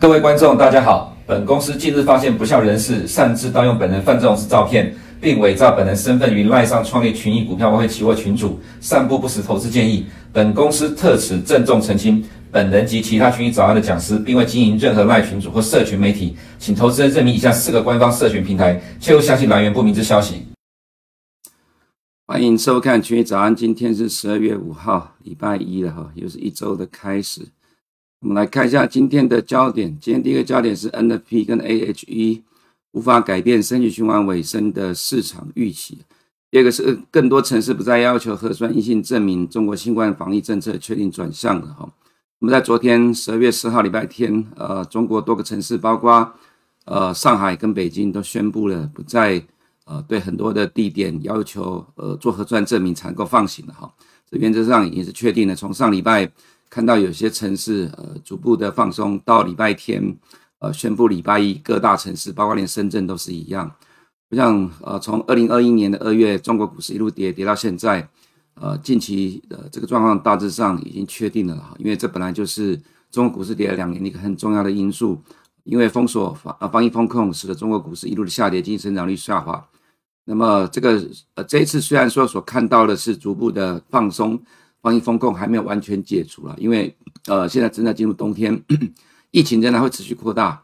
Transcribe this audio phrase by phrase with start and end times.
[0.00, 1.16] 各位观众，大家好。
[1.26, 10.06] 本公司近日发现不肖人士擅自盗用本人范仲式照片，并伪造本人身份于赖上创立群益股票外汇期货群组，散布不实投资建议。
[10.30, 12.22] 本公司特此郑重澄清，
[12.54, 20.42] 本人及其他群益早安的讲师，并未经营任何赖群组或社群媒体，请投资人认明以下四个官方社群平台，切勿相信来源不明之消息。
[22.28, 27.40] 欢迎收看群益早安，今天是十二月五号，礼拜一了哈，又是一周的开始。
[28.20, 29.98] 我们来看一下今天的焦点。
[30.00, 32.42] 今天第一个焦点是 NFP 跟 AHE
[32.92, 35.98] 无法改变升息循环尾声的市场预期。
[36.52, 41.90] 第二个是更多城市不再要求核酸阴性证明，中国新冠防疫政策确定转向了哈。
[42.44, 46.30] 我们在昨天十二月十号礼拜天，呃，中国多个城市，包括
[46.84, 49.42] 呃上海跟北京，都宣布了不再
[49.86, 53.90] 呃对很多的地点要求呃做核酸证明才能够放行了哈。
[54.30, 56.30] 这原则上也是确定的，从上礼拜。
[56.68, 60.14] 看到有些城市呃逐步的放松，到礼拜天
[60.58, 63.72] 呃宣布礼拜一各大城市，包括连深圳都是一样。
[64.28, 68.06] 我想呃从二零二一年的二月，中国股市一路跌跌到现在，
[68.54, 75.20] 呃近期的这个状况大致上已经确定了哈，因为这本来就是中国股市跌了两年的一个很重要的因素，
[75.64, 79.66] 因为封锁防呃防疫风控使得中国股市一路的下跌，经济增长率下滑。
[80.24, 84.40] 那么这个呃这一次虽然说所看到的是逐步的放松。
[84.84, 86.94] 防疫风控还没有完全解除了，因为
[87.24, 88.62] 呃现在正在进入冬天，
[89.32, 90.62] 疫情仍然会持续扩大，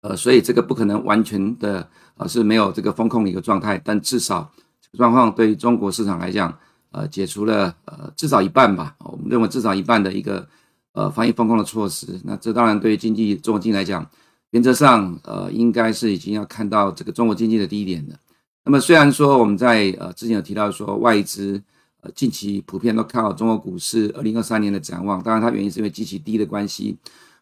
[0.00, 6.58] 呃，所以这个不可能完全的呃是没有这个风控的一个状态，但至少这个状况对于中国市场来讲，
[6.96, 10.48] 呃，解除了呃至少一半吧，我们认为至少一半的一个
[10.92, 14.08] 呃防疫风控的措施，那这当然对于经济中国经济来讲，
[14.52, 18.18] 原则上呃应该是已经要看到这个中国经济的低点的。
[18.64, 21.62] 那么虽然说我们在呃之前有提到说外资
[22.00, 22.10] 呃。
[22.14, 26.96] 近期普遍都看好中国股市二零二三年的展望，当然它原因是因为极其低的关系。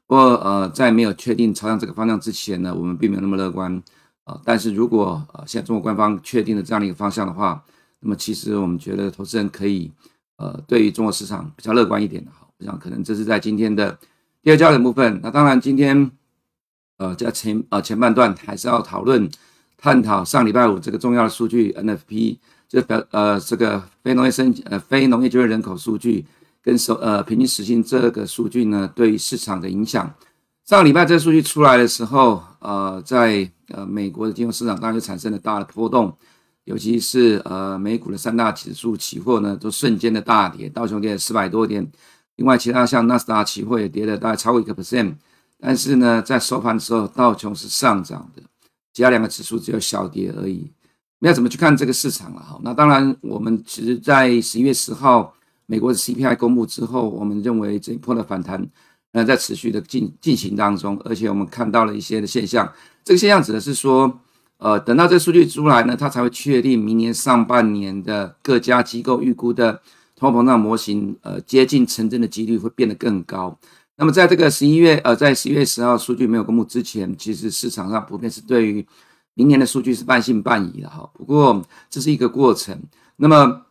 [0.06, 3.82] 不过呃，在没有确定朝向这个方向之前呢，我们并没有那么乐观、
[4.24, 4.40] 呃。
[4.44, 7.62] 但是如果呃现在中国官方确定了这样的一个方向的话，
[8.04, 9.90] 那么其实我们觉得投资人可以
[10.36, 12.30] 呃对于中国市场比较乐观一点的。
[12.30, 13.98] 哈，我想可能这是在今天的
[14.42, 15.20] 第二焦点部分。
[15.22, 16.10] 那当然今天
[16.98, 19.28] 呃在前呃前半段还是要讨论
[19.76, 22.38] 探讨上礼拜五这个重要的数据 NFP。
[22.66, 26.26] 这表呃，这个非农业生呃非农业就业人口数据
[26.60, 30.12] 跟收呃平均时薪这个数据呢，对于市场的影响。
[30.64, 36.16] 上礼拜这个数据出来的时候，呃，在呃美国的金融市场当然就产生了大的波动，
[36.64, 41.86] 尤其是呃美股的三大指数期货呢，都瞬间的大跌，道琼跌了四百多点，
[42.36, 45.14] 另外其他像纳斯达期货也跌了大概超过一个 percent，
[45.58, 48.42] 但是呢，在收盘的时候道琼是上涨的，
[48.92, 50.70] 其他两个指数只有小跌而已。
[51.20, 52.60] 要怎么去看这个市场了哈？
[52.62, 58.62] 那当然，我们其实，在十一月十号美国的 CPI 公布之后，我们认为这一波的反弹，
[59.12, 62.70] 呃，在持续的进进行当中，而且我们看到了一些的现象。
[63.04, 64.20] 这个现象指的是说，
[64.58, 69.80] 呃，等到这数据出来呢，它才会确定明年上半年的各家机构预估的
[70.16, 73.58] 通货膨胀模型，呃，接近成真的几率会变得更高。
[73.96, 78.86] 那么，在这个十一月，呃，在十一月十号数据没有公布之前，其实市场上普遍是对于
[79.34, 82.80] 明年的数据是半信半疑的哈，不过这是一个过程。
[83.16, 83.62] 那么，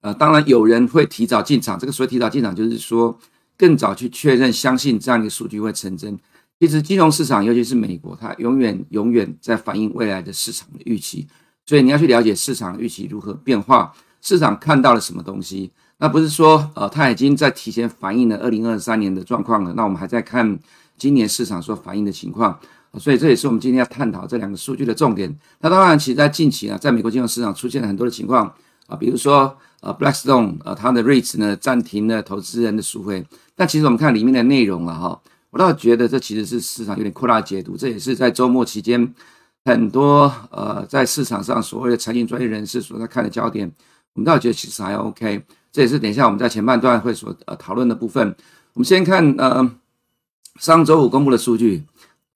[0.00, 3.18] 呃，当然有人会提早进场，这个所谓提早进场，就是说
[3.56, 6.18] 更早去确认、相信这样一个数据会成真。
[6.60, 11.26] 其实金融市场，尤其是美国，它永远永远在反映未来的市场的预期，
[11.66, 20.58] 所以你要去了解市场预期如何变化，市场看到了什么东西，那不是说呃，它已经在提前反映了二零二三年的状况了，那我们还在看
[20.96, 22.58] 今年市场所反映的情况。
[22.98, 25.32] 所以这也是我们今天要探讨这两个数据的重点。
[25.60, 28.52] 那当然，其实在近期啊，在美国金融市场出现了很多的情况
[28.86, 33.24] 啊，比如说呃，Blackstone 呃，它的 REITs 呢暂停了投资人的赎回。
[33.54, 37.76] 但其实我们看里面的内容了哈，我倒觉得这其实是市场有点扩大解读。
[37.76, 39.14] 这也是在周末期间
[39.64, 43.70] 很多呃在市场上所谓的财经专业人士所在看的焦点。
[44.14, 45.42] 我们倒觉得其实还 OK。
[45.70, 48.34] 这也是等一下我们在前半段会所呃讨论的部分。
[48.74, 49.70] 我们先看呃
[50.58, 51.84] 上周五公布的数据。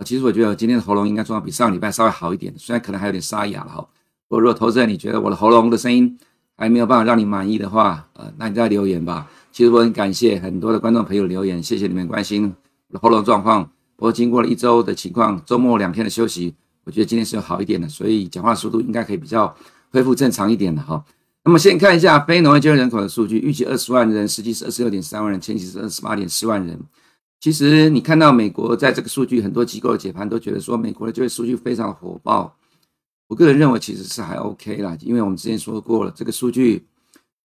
[0.05, 3.88] 其实我觉得今天的喉咙应该状况比上礼拜稍微好一点，虽然可能还有点沙哑了哈。
[4.26, 6.19] 不过如果投资人你觉得我的喉咙的声音
[6.56, 9.31] 还没有办法让你满意的话，呃，那你再留言吧。
[9.53, 12.53] 其实我很感谢很多的观众朋友留言，谢谢你们关心
[12.99, 13.71] 喉咙状况。
[13.97, 16.55] 不过经过了一周的情况，周末两天的休息，
[16.85, 19.55] 我觉得今天是有好一点的，所以讲话速度应该可以比较
[19.91, 21.05] 恢复正常一点的哈。
[21.44, 26.81] 那么先看一下非农业就业人口的数据，预计二十万人，实际是二十六点三万人，前期是二十八点四万人。
[27.41, 32.56] 其实你看到美国在这个数据，很多机构的解盘都觉得说，美国的就业数据非常火爆。
[33.29, 36.87] 我个人认为其实是还 OK 啦，因为我们之前说过了，这个数据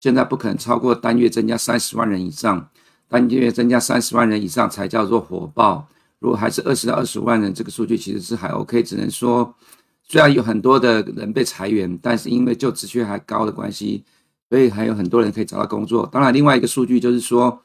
[0.00, 2.68] 现在不可能超过单月增加三十万人以上，
[3.08, 5.86] 单月增加三十万人以上才叫做火爆。
[6.18, 9.54] 如果还是二十到二十五万人，这个数据其实是还 OK，只能说
[10.02, 14.02] 虽然有很多的人被裁员，但是因为就职缺还高的关系，
[14.48, 16.08] 所以还有很多人可以找到工作。
[16.10, 17.62] 当然，另外一个数据就是说，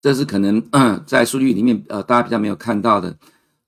[0.00, 0.62] 这是可能
[1.04, 3.16] 在数据里面呃大家比较没有看到的，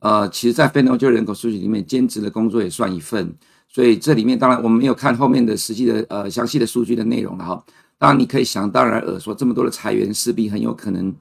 [0.01, 3.35] 呃，其实，在非农就业人口数据里面，兼职的工作也算一份。
[3.69, 7.65] 所以这里面当然我们没有看后面的实际的呃详细的数据的内容了哈。
[7.99, 11.15] 当然你可以想当然耳说，这么多的裁员势必很有可能。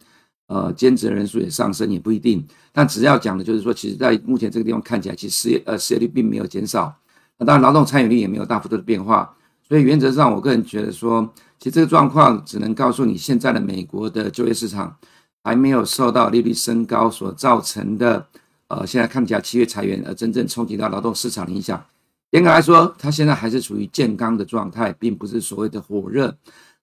[0.50, 2.41] 呃，兼职人数也上升，也不一定。
[2.71, 6.97] 但只要讲的就是说，其实，在目前这个地方看起来，其实失业呃失业率并没有减少。
[7.38, 9.35] 那当然，劳动参与率也没有大幅度的变化。
[9.62, 11.29] 所以原则上，我个人觉得说，
[11.59, 14.95] 其实这个状况只能告诉你，现在的美国的就业市场
[15.44, 18.25] 还没有受到利率升高所造成的
[18.69, 21.83] 呃，现在看起来七月裁员而真正冲击到劳动市场的影响。
[22.31, 26.33] 严格来说，它现在还是处于健康的状态，并不是所谓的火热。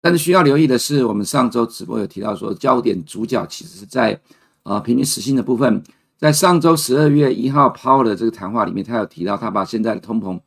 [0.05, 4.21] 但是需要留意的是，我们上周直播有提到说，焦点主角其实是在
[4.65, 5.83] 呃平均时薪的部分。
[6.19, 10.39] 在上周十二月一号 Powell 的这个谈话里面，他有提到，他把现在的通膨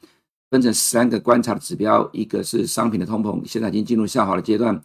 [0.52, 4.80] 分成三个观察的指标，一个是商品的通膨，现在已经进入下滑的阶段；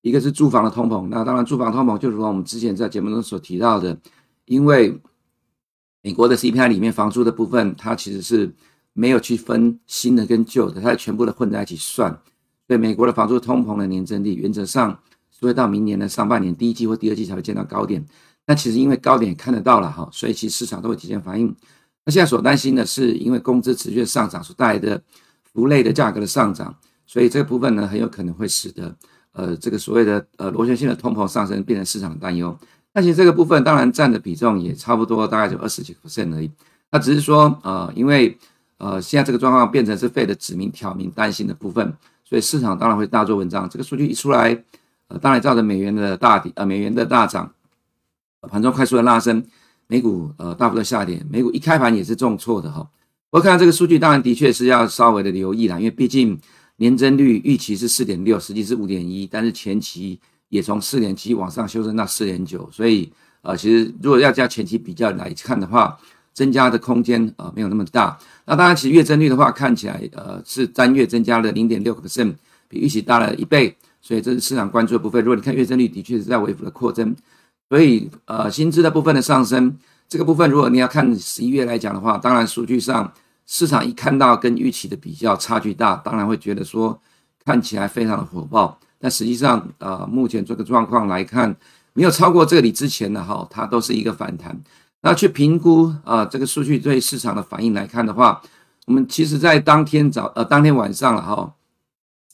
[0.00, 1.06] 一个是住房的通膨。
[1.08, 3.94] 那当然，住房通膨就如同我们之前在节目中所提到的，
[4.46, 4.98] 因为
[6.00, 8.54] 美国的 CPI 里面房租的部分，它其实是
[8.94, 12.18] 没有去分新的跟旧的，它全部的混在一起算。
[12.66, 14.98] 对美国的房租通膨的年增率，原则上
[15.40, 18.02] 会到明年的上半年第一季或第二季才会见到高点。
[18.46, 21.54] 那其实因为高点也看得到了哈，所以其实市场都会提前反应。
[22.06, 25.02] 那现在所担心的是，因为工资持续的上涨所带来的
[25.42, 26.74] 服务类的价格的上涨，
[27.06, 28.96] 所以这个部分呢很有可能会使得
[29.32, 32.56] 呃这个所谓的呃螺旋性的通膨上升变成市场的担忧。
[32.94, 36.50] 那其实这个部分当然占的比重也差不多，大概就二十几 percent 而已。
[36.90, 38.38] 那只是说呃因为
[38.78, 41.94] 呃现在这个状况变成是 Fed 的指明挑明担心的部分。
[42.24, 43.68] 所以市场当然会大做文章。
[43.68, 44.64] 这个数据一出来，
[45.08, 47.52] 呃，当然造成美元的大底，呃，美元的大涨，
[48.40, 49.44] 盘中快速的拉升，
[49.86, 52.88] 美股呃大幅的下跌，美股一开盘也是重挫的哈。
[53.30, 56.38] 我看到这个数据，当然的确是要稍微的留意啦，因为毕竟
[56.76, 60.18] 年增率预期是四点六，实际是五点一，但是前期
[60.48, 63.12] 也从四点七往上修正到四点九，所以
[63.42, 65.98] 呃，其实如果要加前期比较来看的话。
[66.34, 72.34] 增加的空间呃没有那么大，那当然其实月增率的话看起来呃是单月增加了零点六个 percent，
[72.68, 75.22] 比预期大了一倍，所以这是市场关注的部分。
[75.24, 77.14] 如果你看月增率的确是在微幅的扩增，
[77.68, 79.78] 所以呃薪资的部分的上升，
[80.08, 83.10] 这个部分如果你要看十一月来讲的话，当然数据上
[83.46, 87.00] 市场一看到跟预期的比较差距大，当然会觉得说
[87.44, 91.54] 看起来非常的火爆，但实际上呃目前这个状况来看，
[91.92, 94.58] 没有超过这里之前的哈，它都是一个反弹。
[95.06, 98.40] 那去评估啊、这个数据对市场的反应来看的话，
[98.86, 101.52] 我们其实在当天早呃当天晚上了哈，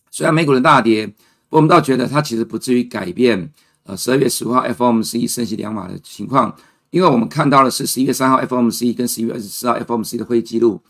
[0.08, 1.12] 虽然美股的大跌，
[1.48, 3.50] 我们倒觉得它其实不至于改变
[3.82, 6.54] 呃十二月十五号 FOMC 升息两码的情况，
[6.90, 10.80] 因为我们看到的是十一月三号 FOMC 跟十一月二十四号 FOMC 的会议记录，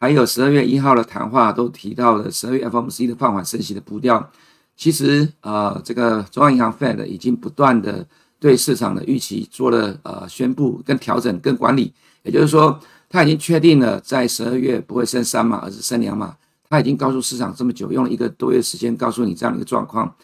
[0.00, 4.28] 还有十二月一号的谈话都提到了十二月 FOMC 的放缓升息的步调，
[4.76, 8.04] 其实呃这个中央银行 Fed 已经不断的。
[8.40, 11.92] 对市场的预期做了呃宣布跟调整跟管理，
[12.22, 12.78] 也就是说
[13.08, 16.36] 他已经确定了在十二月不会升三码，而是升两码。
[16.70, 20.14] 他已经告诉市场这么久，用了一个多月时间告诉你这样的一个状况，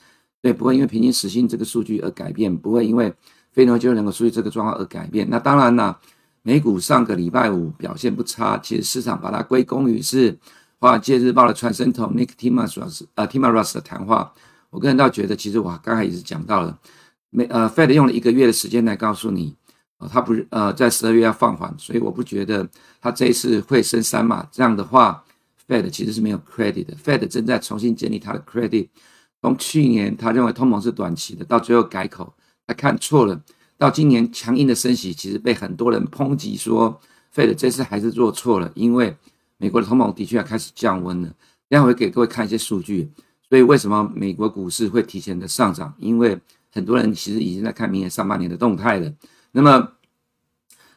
[0.42, 3.10] 对，不会因为平均时薪这个数据而改变，不会因为
[3.50, 5.26] 非农就业人口数据这个状况而改变。
[5.30, 5.98] 那当然了，
[6.42, 10.38] 美股上个礼拜五表现不差，其实市场把它归功于是
[10.78, 14.30] 华尔街日报的传声筒 Nick Timiraos 呃 Timiraos 的谈话。
[14.68, 16.78] 我个人倒觉得，其实我刚才也是讲到了。
[17.36, 19.56] 没呃，Fed 用了一个月的时间来告诉你，
[19.98, 22.68] 呃，他不是呃在十二月要放缓，所以我不觉得
[23.00, 24.46] 他这一次会升三码。
[24.52, 25.24] 这样的话
[25.66, 26.94] ，Fed 其实是没有 credit 的。
[26.94, 28.88] Fed 正在重新建立他的 credit。
[29.42, 32.32] 从去年他认为通膨是短期的，到最后改口，
[32.66, 33.42] 他看错了。
[33.76, 37.00] 到今年强硬的升息，其实被很多人抨击说
[37.34, 39.16] ，Fed 这次还是做错了，因为
[39.58, 41.34] 美国的通膨的确要开始降温了。
[41.68, 43.10] 待会给各位看一些数据。
[43.48, 45.92] 所以为什么美国股市会提前的上涨？
[45.98, 46.40] 因为
[46.74, 49.10] 很多人其实已经在看明年上半年的动态了，
[49.52, 49.92] 那么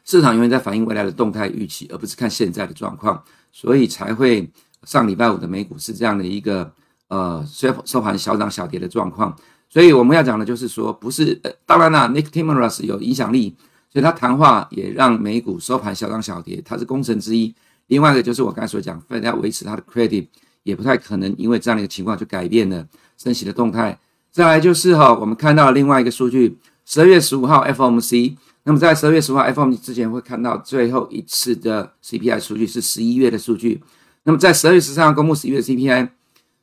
[0.04, 4.50] 市场永远在反映未来的动态预期，而不是看现在的状况，所以才会
[4.82, 6.72] 上礼拜五的美股是这样的一个
[7.06, 9.36] 呃收收盘小涨小跌的状况。
[9.68, 13.54] 所以我们要讲的就是说，不是呃，当然啦，Nick Timiraos 有影响力，
[13.92, 17.54] 所以他谈话也让美股收盘小涨小跌，他是功臣之一。
[17.86, 20.26] 另外一个就是我刚才所讲，Fed 要维持他的 credit，
[20.64, 22.84] 也不太可能因为这样的一个情况就改变了
[23.16, 23.98] 升息的动态。
[24.30, 28.36] 再来就是哈，我们看到另外一个数据，十二月十五号 FOMC。
[28.64, 33.82] 那么在十二月十五号 FOMC 之前会看到最后一次的 CPI 数据是十一月的数据。
[34.24, 36.10] 那么在十二月十三号公布十一月 CPI，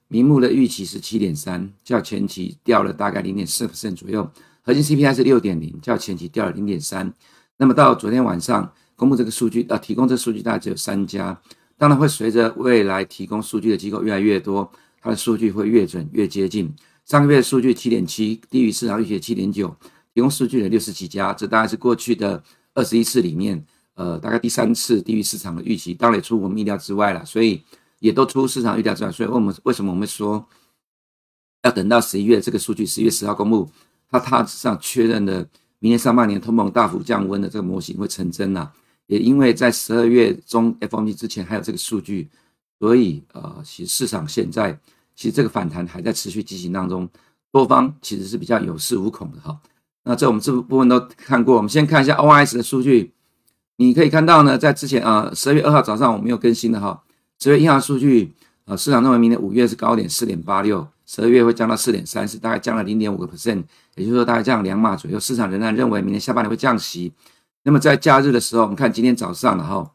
[0.07, 4.29] 名目的预期是七点三，较前期掉了大概零点四 percent 左右。
[4.61, 7.11] 核心 CPI 是六点零，较前期掉了零点三。
[7.57, 11.39] 那么到昨天晚上公布这个数据，呃，提供这数据大概只有三家。
[11.77, 16.71] 当然会随着未来提供数据的机构越来越多，它的数据会越准越接近。
[17.05, 19.75] 上个月数据七点七，低于市场预期七点九。
[20.13, 22.41] 提供数据的六十几家，这大概是过去的
[22.73, 23.63] 二十一次里面，
[23.95, 27.23] 呃，大概第三次低于市场的预期，当然也出乎我们意料之外了。
[27.25, 27.61] 所以
[27.99, 29.11] 也都出市场预料之外。
[29.11, 30.47] 所以为我们为什么我们说
[31.63, 33.69] 要等到十一月这个数据，十一月十号公布，
[34.09, 35.45] 它大致上确认了
[35.79, 38.71] 明年上半年通膨大幅降温的这个模型会成真呐、
[39.07, 42.29] 也因为在十二月中 FOMC 之前还有这个数据，
[42.79, 44.79] 所以呃，其实市场现在
[45.15, 47.09] 其实这个反弹还在持续进行当中，
[47.51, 49.59] 多方其实是比较有恃无恐的哈。
[50.03, 53.13] 那这我们这部分都看过，我们先看一下 OIS 的数据。
[53.77, 57.03] 你可以看到呢，在之前啊，十二月二号早上我们有更新的哈，
[57.39, 58.33] 十月一号数据
[58.65, 63.63] 啊，市场认为明年五月是高点四点八六，十二月会降到四点三，是大概降了零点五个 percent，
[63.95, 65.19] 也就是说大概降两码左右。
[65.19, 67.11] 市场仍然认为明年下半年会降息。
[67.63, 69.91] 那么在假日的时候，我们看今天早上的哈，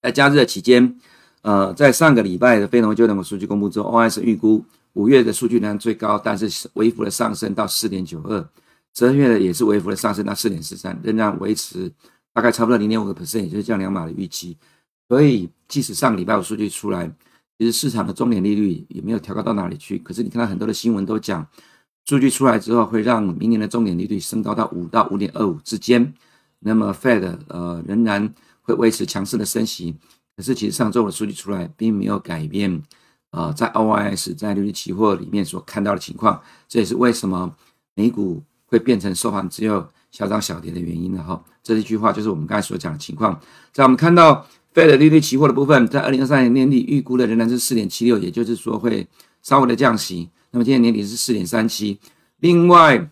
[0.00, 0.98] 在假日的期间，
[1.42, 8.46] 呃，在上个礼拜的非农就业数据公布之后，OIS 预估五月的数据仍然最高，但是微幅的上升到四点九二。
[8.92, 11.90] 十二月的也是微幅的上升到四点四三，仍然维持
[12.34, 14.56] 大概差不多零点五个 percent，也就是降两码的预期。
[15.08, 17.10] 所以即使上个礼拜的数据出来，
[17.58, 19.96] 其实市场的终点利率也没有调高到哪里去。
[19.98, 21.46] 可是你看到很多的新闻都讲，
[22.04, 26.12] 数据出来之后会让明年的终点利率升高到五到五点二五之间。
[26.58, 29.96] 那么 Fed 呃仍然会维持强势的升息。
[30.36, 32.82] 可是其实上周的数据出来并没有改变，
[33.30, 36.42] 呃，在 OIS 在利率期货里面所看到的情况。
[36.68, 37.54] 这也是为什么
[37.94, 38.42] 美股。
[38.70, 43.36] 会变成收盘只有小涨小跌的原因了哈，这一句话就是我们刚才所讲的情况。
[43.72, 49.04] 在我们看到 Fed 利率期货的部分，在二零二三年年底预估的仍然是四点七六，也就是说会
[49.42, 50.30] 稍微的降息。
[50.52, 51.98] 那么今年年底是四点三七。
[52.38, 53.10] 另外，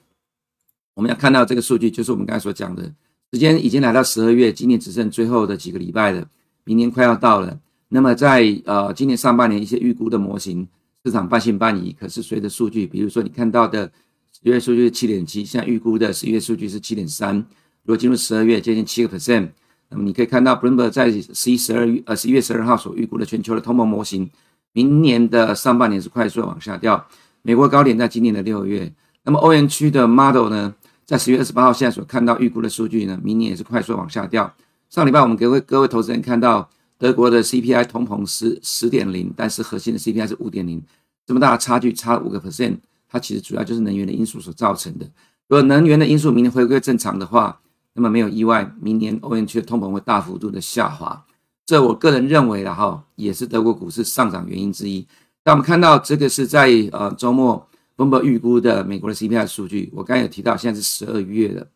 [0.95, 2.85] 我们要看到这个数据，就是我们刚才所讲的，
[3.33, 6.25] 时间已经来到十二月，今年只剩最后的几个礼拜了，
[6.69, 7.59] 明年快要到了。
[7.89, 10.69] 那么在呃今年上半年一些预估的模型，
[11.03, 11.97] 市场半信半疑。
[11.99, 13.91] 可是随着数据，比如说你看到的。
[14.31, 17.35] 十月数据是七点七，现在预估的十一月数据是七点三。
[17.83, 19.49] 如果进入十二月，接近七个 percent，
[19.89, 24.31] 那么你可以看到，Bloomberg 在十一、十二月呃十一月十二号所预估的全球的通膨模型，
[24.73, 27.05] 明年的上半年是快速往下掉。
[27.43, 28.93] 美国高点在今年的六月，
[29.25, 30.73] 那么欧元区的 model 呢，
[31.05, 34.55] 在十月二十八号现在所看到预估的数据呢，明年也是快速往下掉。
[34.91, 40.83] 上礼拜我们给各位各位投资人看到德国的 CPI 通膨是十点零，但是核心的 CPI 是五点零，
[41.27, 42.79] 这么大的差距差五个 percent。
[43.07, 45.05] 它其实主要就是能源的因素所造成的。
[45.47, 47.61] 如果能源的因素明年回归正常的话，
[47.93, 51.23] 那么没有意外，明年欧元区的通膨会大幅度的下滑。
[51.67, 55.07] 这我个人认为的哈，也是德国股市上涨原因之一。
[55.45, 61.67] 那我们看到这个是在呃周末 b l o 预估的美国的 CPI 数据，我刚才有提到，现在是十二月了，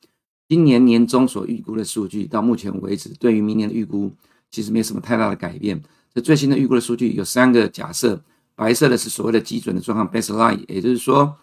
[0.53, 4.13] 今年年中所预估的数据，到目前为止，对于明年的预估
[4.51, 5.83] 其实没有什么太大的改变。
[6.13, 8.23] 这最新的预估的数据有三个假设。
[8.55, 11.37] 白色的是所谓的基准的状况 （baseline），也就是说，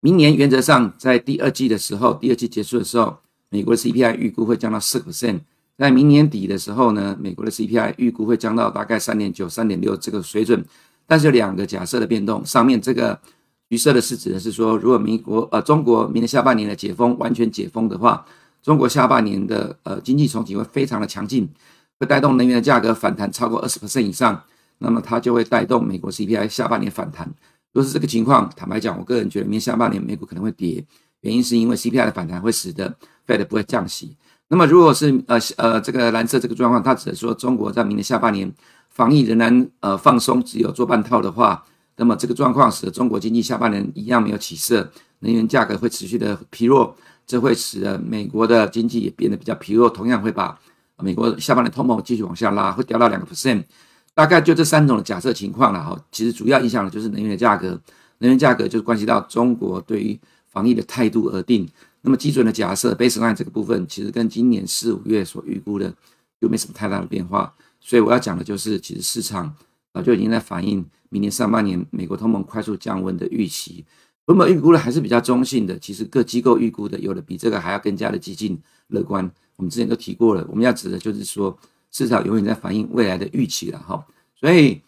[0.00, 3.18] 明年原则上在第二季的时候，第二季结束的时候，
[3.50, 5.42] 美国的 CPI 预估会降到四 percent。
[5.78, 10.64] 在明年底的时候呢，美国的 CPI 预估会降到大概三点九、三点六这个水准。
[11.06, 13.16] 但是有两个假设的变动，上面这个
[13.68, 18.24] 橘色的是指的是说，如果美国呃中国明年下半年的解封完全解封的话，
[18.62, 21.48] 中国下半年的呃经济重启会非常的强劲，
[21.98, 24.42] 会带动能源的价格反弹超过二十 percent 以上。
[24.78, 27.32] 那么它就会带动美国 CPI 下半年反弹。
[27.72, 30.84] 若是这个情况，坦白讲，我个人觉得明年下半年美股可能会跌，
[31.22, 32.94] 原因是因为 CPI 的反弹会使得
[33.26, 34.16] Fed 不会降息。
[34.48, 38.52] 那么如果是呃呃这个蓝色这个状况，它只是说中国在明年下半年
[38.90, 41.64] 防疫仍然呃放松，只有做半套的话，
[41.96, 46.94] 那么这个状况使得中国经济下半年一样没有起色，能源价格会持续的疲弱，
[47.26, 50.58] 这会使得美国的经济也变得比较疲弱，同样会把
[50.98, 53.64] 美国下半年通膨继续往下拉，会掉到两个 percent。
[54.14, 57.78] 大概就这三种的假设情况了哈，其实主要影响的就是能源的价格，
[58.18, 61.68] 能源价格就是关系到中国对于防疫的态度而定。
[62.00, 65.92] 那么基准的假设 baseline 这个部分，其实跟今年四五月所预估的
[66.40, 67.52] 就没什么太大的变化。
[67.80, 69.54] 所以我要讲的就是，其实市场
[69.92, 73.84] 早就已经在反映明年上半年美国通膨快速降温的预期。
[74.26, 78.58] 我们预估的还是比较中性的，其实各机构预估的有的比这个还要更加的激进
[78.88, 79.30] 乐观。
[79.56, 81.58] 我们之前都提过了，我们要指的就是说。
[81.92, 84.04] 市场永远在反映未来的预期了哈，
[84.38, 84.82] 所以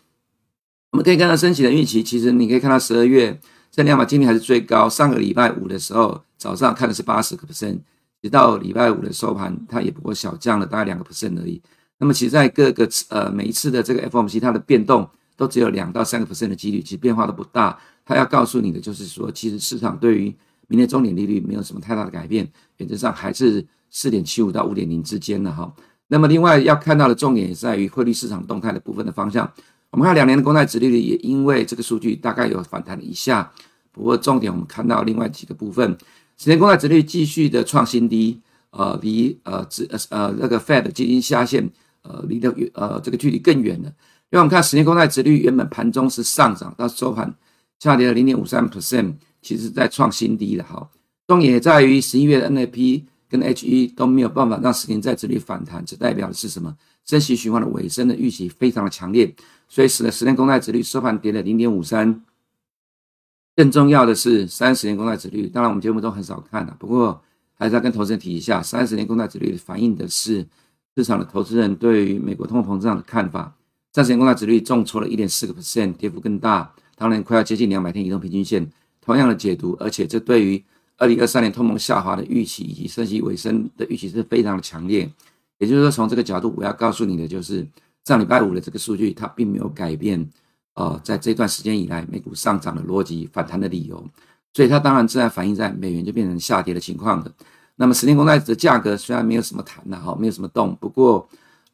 [0.91, 4.91] 我们可以看到升息的预期，其实你可以看到十二月这两码今天还是最高。
[4.91, 7.79] 上个礼拜五的时候早上看的是八十个 percent，
[8.21, 11.63] 直到礼拜五的收盘，它也不过小降了大概两个 percent 而已。
[11.99, 15.09] 那么其实在各个呃每一次的这个 FOMC 它的变动
[15.39, 17.79] 都只有两到三个 percent 的几率，其实变化都不大。
[18.05, 20.35] 他要告诉你的就是说，其实市场对于
[20.67, 22.47] 明年终点利率没有什么太大的改变，
[22.79, 25.73] 原则上还是四点七五到五点零之间的哈。
[26.09, 29.49] 那么另外要看到的重点也在于汇率市场动态的部分的方向。
[29.91, 33.51] 我们看两年的公债殖利率也因为这个数据大概有反弹了一下，
[33.93, 35.97] 不过重点我们看到另外几个部分，
[36.37, 38.41] 十年公债殖利率继续的创新低，
[38.71, 41.71] 呃，离呃指呃那个 Fed 基金下限
[42.03, 43.93] 呃离的呃这个距离更远了。
[44.31, 47.35] 因为我们看十年公债殖率原本盘中是上涨，到收盘
[47.79, 50.91] 下跌了零点五三 percent，其实在创新低了哈。
[51.27, 56.77] 重点在于十一月的 NAP 跟 HE 都没有办法让十年债殖率反弹，这代表的是什么？
[57.05, 59.35] 升息循环的尾声的预期非常的强烈。
[59.67, 62.23] 所以使得十年公债殖率收盘跌了零点五三，
[63.55, 67.23] 更重要的是三十年公债殖率，当然我们节目中很少看了，不过
[67.55, 70.47] 还是要跟投资人提一下，三十年公债殖率反映的是
[70.97, 73.55] 市场的投资人对于美国通货膨胀的看法。
[73.93, 78.71] 三十年公债殖率重挫了一点四个 percent，跌幅更大，当然快要接近两百天移动平均线。
[79.01, 80.63] 同样的解读，而且这对于
[80.97, 85.11] 二零二三年通膨下滑的预期以及升息尾声的预期是非常的强烈。
[85.59, 87.67] 也就是说，从这个角度，我要告诉你的就是。
[88.05, 90.27] 上礼拜五的这个数据，它并没有改变，
[90.73, 94.03] 呃，在这段时间以来美股上涨的逻辑、反弹的理由，
[94.55, 97.31] 所以它当然自然反映在美元就变成下跌的情况的。
[97.77, 101.29] 那么十年公债的价格虽然没有什么弹了哈，没有什么动，不过，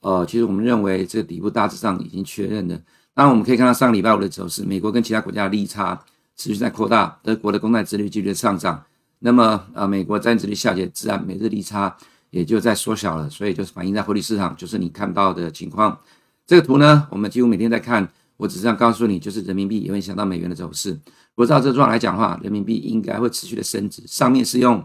[0.05, 2.77] 呃，其实我们认为这个底部大致上已经确认了。
[3.15, 5.99] 当然，我们可以看到上礼拜五的走势，美国跟其他国家的利差
[6.37, 8.85] 持续在扩大，德国的公债殖利率继续上涨，
[9.21, 11.97] 那么呃，美国债券殖率下跌，自然美日利差
[12.29, 15.99] 也就在缩小了，所以就是反映在汇率市场，就是你看到的情况。
[16.47, 18.09] 这个图呢，我们几乎每天在看。
[18.37, 20.91] 我只是想告诉你，就是人民币也会影响到美元的走势。
[20.91, 24.03] 如果照这状况来讲的话，人民币应该会持续的升值。
[24.09, 24.85] 上面是用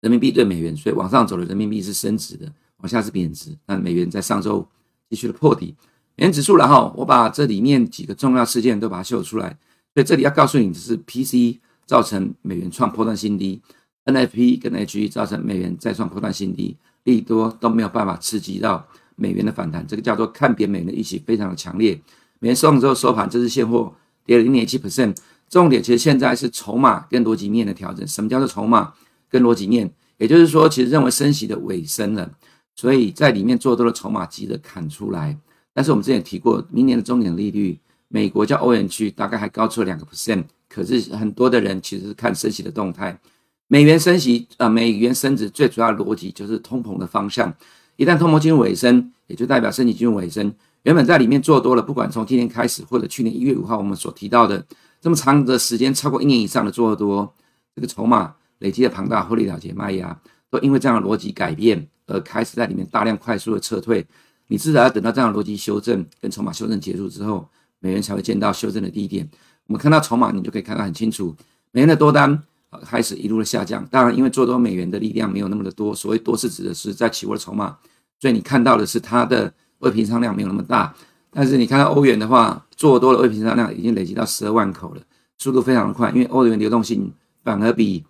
[0.00, 2.50] 人民币兑美元，所以往上走的人民币是升值的，
[2.84, 3.56] 往下是贬值。
[3.64, 4.68] 那美元在上周
[5.08, 5.74] 继续的破底，
[6.16, 9.56] 美元指数然后我把这里面几个重要事件都把它秀出来。
[9.94, 13.62] 所以这里要告诉你的是 P C 造成美元创波段新低
[14.04, 18.86] ，NFP 跟 HE 造成美元再创波段新低，利多都没有办法刺激到。
[19.16, 21.94] 美元的反弹，这个叫做看扁美元的预期非常的强烈。
[22.40, 23.94] 美元收红之后收盘，这是现货
[24.26, 25.16] 跌了零点七 percent。
[25.48, 28.04] 重点其实现在是筹码跟逻辑面的调整。
[28.08, 28.92] 什么叫做筹码
[29.30, 29.88] 跟逻辑面？
[30.16, 32.28] 也就是说，其实认为升息的尾声了，
[32.74, 35.36] 所以在里面做多的筹码急着砍出来。
[35.72, 40.44] 但是我们之前提过，明年的中点利率，美国叫欧元区大概还高出了两个 percent。
[40.68, 43.18] 可是很多的人其实是看升息的动态。
[43.66, 47.52] 美元升息啊、美元升值最主要的逻辑就是通膨的方向。
[47.96, 50.52] 一旦通膨进入尾声，也就代表升息进入尾声。
[50.82, 54.64] 原本在里面做多了，不管从今年开始，或者去年一月五号我们所提到的
[55.00, 57.32] 这么长的时间，超过一年以上的做多，
[57.74, 64.06] 这个筹码累积的庞大获利了结卖压，都因为这样的逻辑改变而开始在里面大量快速的撤退。
[64.46, 67.48] 你至少要等到这样的逻辑修正跟筹码修正结束之后，
[67.80, 69.28] 美元才会见到修正的低点。
[69.66, 71.34] 我们看到筹码，你就可以看到很清楚，
[71.72, 72.42] 美元的多单。
[72.84, 75.94] 开始一路的下降，当然，因为做多美元的力量没有那么的多。
[75.94, 77.78] 所谓多是指的是在期货的筹码，
[78.18, 80.92] 所以你看到的是它的未平仓量没有那么大。
[81.30, 85.02] 但是你看到欧元的话，做多的未平仓量已经累积到十二万口了，
[85.38, 86.10] 速度非常的快。
[86.10, 87.12] 因为欧元流动性
[87.44, 88.04] 反而比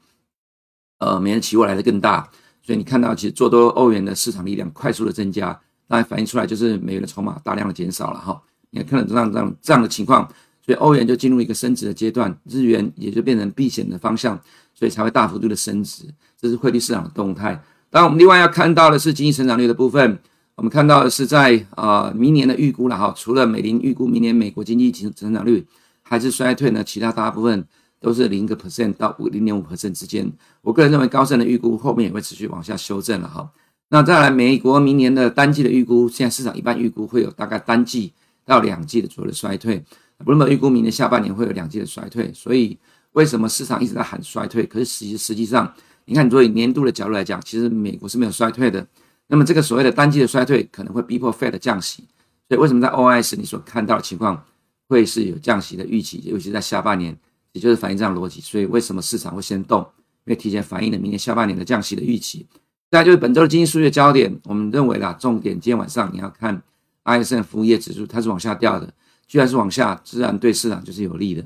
[1.05, 2.29] 呃美元期货来的更大，
[2.63, 5.49] 所以你看到其实做多欧元的市场力量快速的增加，
[5.87, 8.41] 当然反映出来就是美元的筹码大量的减少了哈。
[8.71, 10.29] 你看看这样这样这样的情况。
[10.67, 14.35] 所以欧元就进入一个升值的阶段，日元也就变成避险的方向，
[14.73, 16.05] 所以才会大幅度的升值。
[16.41, 17.53] 这是汇率市场的动态。
[17.91, 20.19] 当然，我们另外要看到的是经济成长率的部分。
[20.55, 25.67] 我们看到的是在啊、呃、明年的预估了哈，除了美林预估明年美国经济成成长率
[26.01, 27.67] 还是衰退呢，其他大部分
[28.05, 30.31] 都是零个 percent 到五零点五 percent 之间。
[30.61, 33.51] 我个人认为高盛的预估后面也会持续往下修正了哈。
[33.89, 38.13] 那再来美国明年的单季的预估，现在市场一般预估会有大概单季
[38.45, 39.83] 到两季的左右的衰退。
[40.19, 42.79] 布伦伯预估明年下半年会有两季的衰退，所以
[43.13, 44.67] 为什么市场一直在喊衰退？
[44.67, 45.73] 可是实实际上，
[46.05, 48.87] 你看，作为年度的角度来讲，其实美国是没有衰退的。
[49.29, 52.05] 那么这个所谓的单季的衰退可能会逼迫 Fed 降息，
[52.49, 54.45] 所以为什么在 OIS 你所看到的情况
[54.89, 57.17] 会是有降息的预期，尤其在下半年，
[57.55, 58.43] 也就是反映这样逻辑。
[58.43, 59.81] 所以为什么市场会先动？
[60.27, 62.47] 因为提前反映了明年下半年的降息的预期。
[62.91, 66.63] 再来就是本周的经济数据焦点，我们认为啦，重点今天晚上你要看
[67.05, 68.93] ISM 服务业指数，它是往下掉的。
[69.27, 71.43] 居然是往下，自然对市场就是有利的。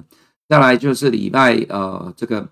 [0.49, 2.49] 再来就是礼拜呃这个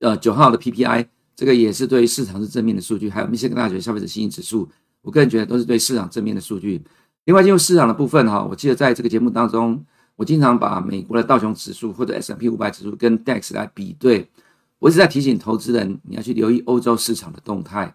[0.00, 3.08] 呃九号的 PPI，这个也是对市场是正面的数据。
[3.08, 4.68] 还有密歇根大学消费者信心指数，
[5.00, 6.82] 我个人觉得都是对市场正面的数据。
[7.24, 9.84] 另外进入市场的部分哈，我记得在这个节目当中，
[10.16, 14.28] 我经常把美国的道琼指数或者 S&P 五百指数跟 DAX 来比对。
[14.78, 17.94] 我一直在提醒投资人，你要去留意欧洲市场的动态。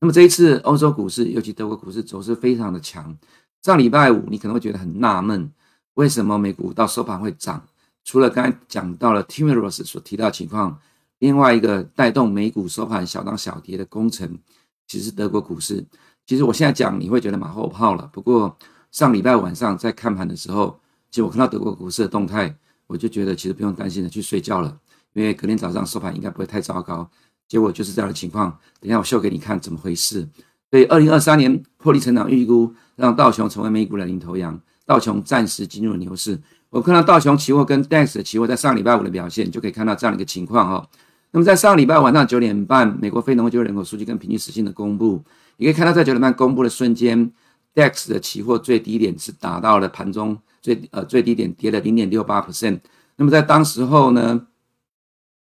[0.00, 3.16] 那么这一次欧洲股市，尤其德国股市走势非常的强。
[3.62, 5.50] 上礼拜五你可能会觉得很纳闷，
[5.94, 7.66] 为什么美股到收盘会涨？
[8.04, 10.78] 除了刚才讲到了 Timiraos 所提到的情况，
[11.18, 14.38] 另外一个带动美股收盘小涨小跌的功臣，
[14.86, 15.84] 其实是德国股市。
[16.26, 18.08] 其实我现在讲你会觉得马后炮了。
[18.12, 18.54] 不过
[18.92, 20.78] 上礼拜晚上在看盘的时候，
[21.16, 22.54] 其实我看到德国股市的动态，
[22.86, 24.76] 我就觉得其实不用担心的去睡觉了，
[25.14, 27.10] 因为隔天早上收盘应该不会太糟糕。
[27.48, 30.28] 结果就是这样的情况，等下我秀给你看怎么回事。
[30.70, 36.38] 所以二零二三年获利成长预估让道琼成为美股的领头羊，道琼暂时进入了牛市。
[36.68, 40.86] 我看到道琼期货跟 DAX 的期货在上礼拜五的表现，就可以看到这样的一个情况哈。
[41.30, 45.24] 那么在上礼拜晚上九点半，美国非农就业人口数据跟平均时薪的公布。
[45.56, 47.32] 你可以看到，在九点半公布的瞬间
[47.76, 52.80] ，DAX 的期货最低点是达到了盘中最呃最低点，跌了零点六八 percent。
[53.14, 54.48] 那么在当时候呢，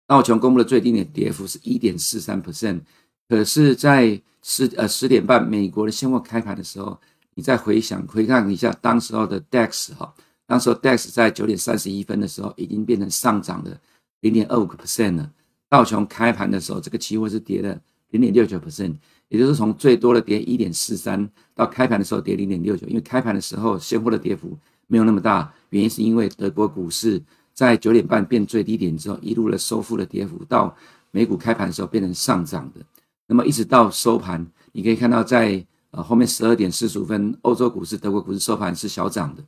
[0.08, 2.82] 道琼公布的最低点跌幅是一点四三 percent。
[3.30, 7.00] 可是，在十呃十点半美国的现货开盘的时候，
[7.36, 10.14] 你再回想回看一下当时候的 DAX 哈，
[10.46, 13.80] 当时候 DAX 在九点三十一分的时候已经变成上涨的
[14.22, 15.32] 零点二五个 percent 了。
[15.70, 18.96] 道琼开盘的时候，这个期货是跌了零点六九 percent。
[19.30, 24.58] 也就是从最多的跌一点四三到开盘的时候跌零点六九，因为开盘的时候现货的跌幅
[24.88, 27.22] 没有那么大，原因是因为德国股市
[27.54, 30.76] 在九点半变最低点之后，一路的收复了跌幅，到
[31.12, 32.82] 美股开盘的时候变成上涨的。
[33.28, 39.44] 那么一直到收盘，你可以看到在呃后面十二点四十五分，欧洲股市、德国股市收盘是小涨的，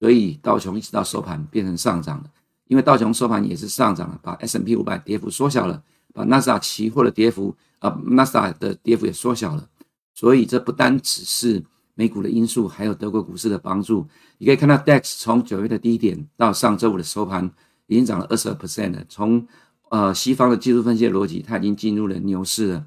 [0.00, 2.30] 所以道琼一直到收盘变成上涨的，
[2.66, 5.82] 因为道琼收盘也是上涨了，把 S&P 五百跌幅缩小了。
[6.18, 9.68] 把纳斯达期货的跌幅啊，纳斯达的跌幅也缩小了，
[10.12, 11.62] 所以这不单只是
[11.94, 14.04] 美股的因素，还有德国股市的帮助。
[14.38, 17.48] 你可以看到 DAX 从九月的低点到上周五的收盘，
[17.86, 19.04] 已经涨了二十二 percent 了。
[19.08, 19.46] 从
[19.90, 22.84] 呃西方的技术分析的逻辑，它已经进入了牛市了。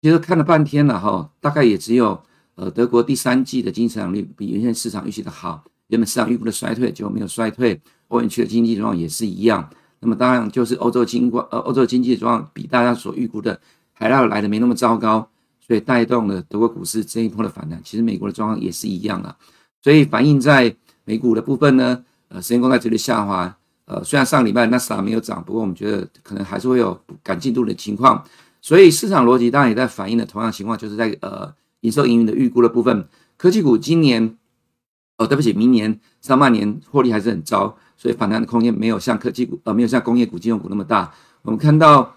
[0.00, 2.20] 其实看了半天了哈，大概也只有
[2.56, 9.70] 呃德国第三季的经济增长率比原先市场预期的好，原本市场预估的衰退结果没有衰退，欧元区的经济状况也是一样。
[10.02, 13.58] 那么当然就是欧洲经过呃欧洲经济状况比大家所预估的
[13.92, 15.28] 还要来的没那么糟糕，
[15.64, 17.80] 所以带动了德国股市这一波的反弹。
[17.84, 19.36] 其实美国的状况也是一样啊，
[19.80, 28.24] 所以反映在美股的部分呢，呃，时间公开这里下滑，呃，虽然上礼拜纳斯达没有涨，不过我们觉得可能还是会有赶进度的情况。
[28.60, 34.36] 所以市场逻辑当然也在反映了同样情况，就是在呃营收营运的预估的部分，科技股今年
[35.18, 37.76] 哦对不起，明年上半年获利还是很糟。
[38.02, 41.14] 所以反弹的空间没有像科技股，呃，没有像工业股、金融股那么大。
[41.42, 42.16] 我们看到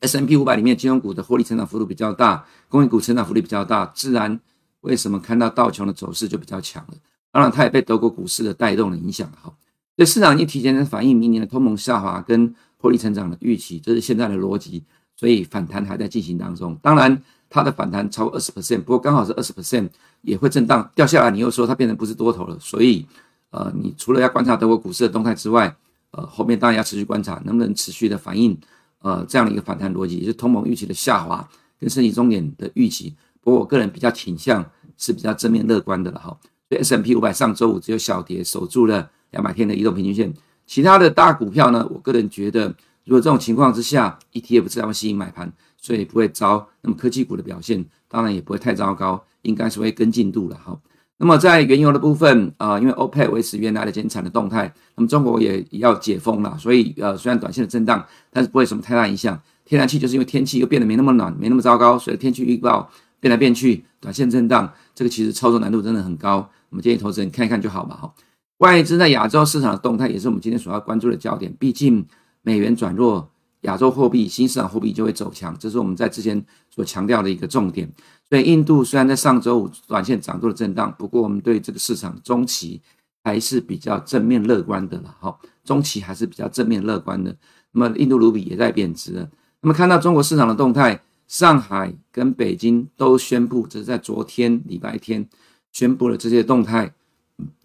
[0.00, 4.38] S&P 五百里面金融股的获利成长幅度比较大，工业股成长幅度比较大，自然
[4.82, 6.94] 为什么看到道琼的走势就比较强了？
[7.32, 9.50] 当然，它也被德国股市的带动的影响哈。
[9.96, 14.84] 所以市场已经提前反映明年的通膨下滑跟获利成长的预期，这是现在的逻辑。
[15.16, 16.78] 所以反弹还在进行当中。
[16.82, 19.88] 当然，它的反弹超过二十 percent，不过刚好是二十 percent
[20.20, 21.30] 也会震荡掉下来。
[21.30, 23.06] 你又说它变成不是多头了，所以。
[23.50, 25.74] 呃，你除了要观察德国股市的动态之外，
[26.10, 28.58] 呃，后面当然要持续观察能不能持续的反映
[29.00, 33.14] 呃这样的一个反弹逻辑，也是通膨预期的下滑跟升级终点的预期。
[33.40, 34.64] 不过我个人比较倾向
[34.96, 36.36] 是比较正面乐观的了哈。
[36.68, 40.34] 所以 S M P 五百上周五只有小跌，守住了两百天的移动平均线。
[40.66, 42.66] 其他的大股票呢，我个人觉得，
[43.06, 46.68] 如果这种情况之下，ETF 自然会吸引买盘，所以不会糟。
[46.82, 50.78] 那么科技股的表现当然也不会太糟糕，应该是会跟进度了哈。
[51.18, 59.40] 那么在原油的部分，呃，因为 OPEC 维持原来的减产的动态，那么中国也要解封了，所以呃，虽然短线的震荡，但是不会什么太大影响。
[59.64, 62.88] 天然气就是因为天气又变得没那么暖，没那么糟糕，所以天气预报
[63.20, 66.48] 变来变去，短线震荡，这个其实操作难度真的很高。
[66.70, 68.14] 我们建议投资人看一看就好吧，哈。
[68.58, 72.06] 外资在亚洲市场的动态也是我们今天所要关注的焦点，毕竟
[72.42, 73.28] 美元转弱，
[73.62, 76.44] 亚洲货币、新市场货币就会走强，这是我们在之前
[76.78, 77.92] 所强调的一个重点。
[78.30, 82.80] 所以，印度虽然在上周五短线涨多了震荡，不过我们对这个市场中期
[83.24, 85.12] 还是比较正面乐观的了。
[85.18, 87.36] 哈，中期还是比较正面乐观的。
[87.72, 89.28] 那么，印度卢比也在贬值了。
[89.60, 95.28] 那么，看到中国市场的动态，上海跟北京都宣布，这是在昨天礼拜天
[95.72, 96.94] 宣布了这些动态，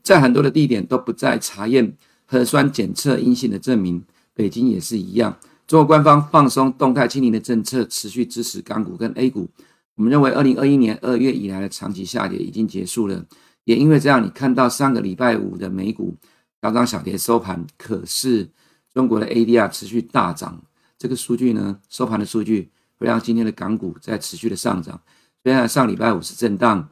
[0.02, 1.96] 在很多的地点都不再查验
[2.26, 4.04] 核酸检测阴性的证明。
[4.34, 5.38] 北京也是一样，
[5.74, 9.50] 中国官方放松动态清零的政策，持续支持港股跟 A 股。
[9.96, 13.26] 我们认为，二零二一年二月以来的长期下跌已经结束了。
[13.64, 16.16] 也因为这样，你看到上个礼拜五的美股
[16.62, 18.48] 小涨小跌收盘，可是
[18.94, 20.62] 中国的 ADR 持续大涨。
[21.00, 25.02] 这个数据呢，收盘的数据会让今天的港股在持续的上涨。
[25.42, 26.88] 虽然上礼拜五是震荡，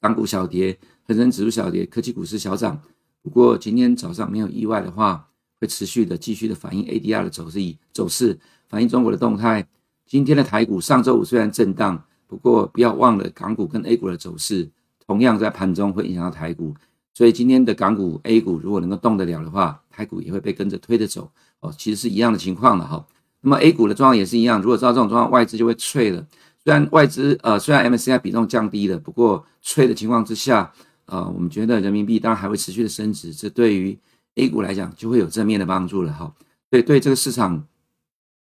[0.00, 2.82] 港股小跌，恒生指数小跌，科技股市小涨。
[3.22, 5.28] 不过今天早上没有意外的话，
[5.60, 7.58] 会持续的继续的反映 ADR 的走势，
[7.92, 8.38] 走势
[8.68, 9.66] 反映中国的动态。
[10.06, 14.68] 今天的台股上周五虽然震荡，不过不要忘了，港股跟 A 股的走势
[15.06, 16.74] 同样在盘中会影响到台股，
[17.14, 21.74] 所以今天的港股、A 股如果能够动得了的话，台股也会被跟着推着走哦。
[21.76, 23.06] 其实是一样的情况了哈。
[23.40, 26.26] 那么 A 股的状况也是一样，如果照这种状况，外资就会脆了。
[26.62, 30.72] 虽然外资呃，虽然 MSCI 比重降低了，不过脆的情况之下，
[31.06, 33.96] 呃，我们觉得人民币当然还会持续的升值，这对于
[34.36, 36.32] A 股来讲就会有正面的帮助了哈。
[36.70, 37.66] 对对，这个市场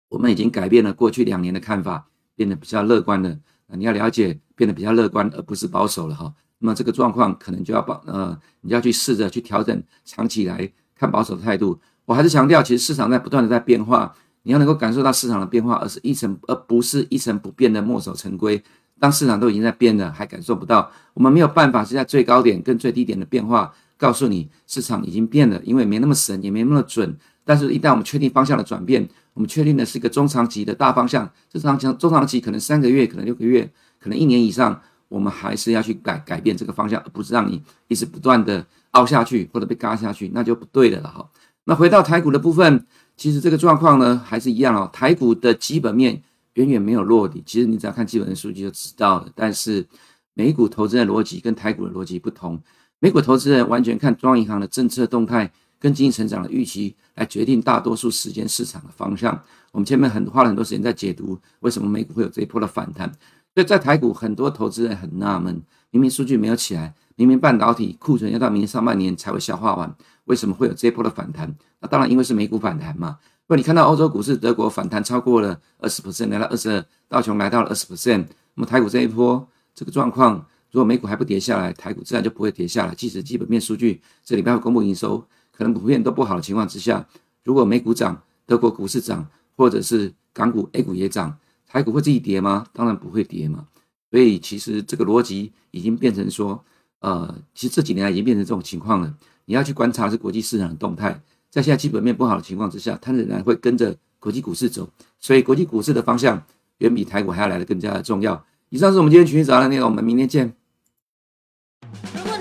[0.08, 3.36] 我们已经改变了过去两年的看法，变得比较乐观了。
[3.68, 6.32] 你要了解，变得比较乐观，而不是保守了哈。
[6.58, 11.80] 那么这个状况可能就要保呃，你要去试着去调整长期来看保守的态度。
[12.04, 18.62] 我还是强调，其实市场在不断的在变化，你要能够感受到市场的变化，而是一成而不是一成不变的墨守成规。
[19.00, 27.16] 当市场都已经在变了，还感受不到，我们没有办法是在最高点跟最低点的变化告诉你市场已经变了，因为没那么神，也没那么准。
[27.44, 41.28] 但是，一旦我们确定方向的转变，我们确定的是一个中长期的大方向，这长期中长期可能三个月，可能六个月，可能一年以上，我们还是要去改改变这个方向，而不是让你一直不断的凹下去或者被嘎下去，那就不对的了哈。
[41.64, 46.22] 那回到台股的部分，其实这个状况呢还是一样哦，台股的基本面
[46.54, 49.28] 远远没有落底，其实你只要看基本的数据就知道了。
[49.34, 49.86] 但是
[50.32, 52.58] 美股投资的逻辑跟台股的逻辑不同，
[53.04, 55.52] 美股投资人完全看中央银行的政策动态。
[55.78, 59.38] 跟经济成长的预期来决定大多数时间市场的方向。
[59.72, 63.06] 我们前面很花了很多时间在解读为什么美股会有这一波的反弹。
[63.54, 71.54] 所以在台股，很多投资人很纳闷：明明数据没有起来，明明半导体库存要到明年上半年才会消化完，为什么会有这一波的反弹？
[71.80, 73.18] 那当然因为是美股反弹嘛。
[73.42, 78.24] 如果你看到欧洲股市，德国反弹超过了二十 percent，来到二十二，道琼来到了二十 percent。
[78.54, 82.94] 那么台股这一波这个状况，如果美股还不跌下来，台股自然就不会跌下来。
[82.96, 85.24] 即使基本面数据这礼拜会公布营收。
[85.52, 87.06] 可能普遍都不好的情况之下，
[87.44, 89.24] 如果美股涨，德国股市涨，
[89.56, 92.66] 或者是港股、A 股也涨，台股会自己跌吗？
[92.72, 93.68] 当然不会跌嘛。
[94.10, 96.60] 所以其实这个逻辑已经变成说，
[96.98, 99.14] 呃，其实这几年来已经变成这种情况了。
[99.44, 101.12] 你要去观察是国际市场的动态，
[101.48, 104.90] 在现在基本面不好的情况之下，它仍然会跟着国际股市走。
[105.20, 106.42] 所以国际股市的方向
[106.78, 108.44] 远比台股还要来的更加的重要。
[108.70, 110.52] 以上是我们今天群益早安的内容，我们明天见。